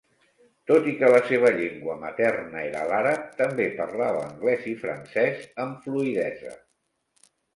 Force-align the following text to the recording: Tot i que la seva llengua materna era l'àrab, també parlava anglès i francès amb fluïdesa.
Tot 0.69 0.87
i 0.91 0.93
que 1.01 1.09
la 1.15 1.19
seva 1.31 1.49
llengua 1.57 1.97
materna 2.03 2.63
era 2.69 2.87
l'àrab, 2.93 3.27
també 3.43 3.67
parlava 3.81 4.23
anglès 4.31 4.65
i 4.73 4.75
francès 4.85 5.47
amb 5.67 5.85
fluïdesa. 5.87 6.57